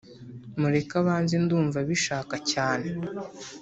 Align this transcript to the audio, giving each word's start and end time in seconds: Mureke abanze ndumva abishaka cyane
Mureke 0.59 0.95
abanze 1.01 1.35
ndumva 1.43 1.77
abishaka 1.83 2.35
cyane 2.51 2.87